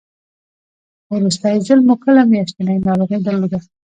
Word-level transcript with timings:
وروستی 1.15 1.55
ځل 1.67 1.79
مو 1.87 1.95
کله 2.03 2.21
میاشتنۍ 2.31 2.77
ناروغي 2.87 3.17
درلوده؟ 3.25 3.59